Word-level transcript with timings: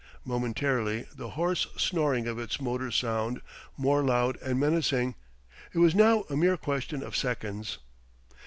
Momentarily 0.25 1.05
the 1.15 1.29
hoarse 1.37 1.67
snoring 1.77 2.27
of 2.27 2.39
its 2.39 2.59
motor 2.59 2.89
sounded 2.89 3.43
more 3.77 4.03
loud 4.03 4.35
and 4.41 4.59
menacing. 4.59 5.13
It 5.73 5.77
was 5.77 5.93
now 5.93 6.23
a 6.27 6.35
mere 6.35 6.57
question 6.57 7.03
of 7.03 7.15
seconds.... 7.15 7.77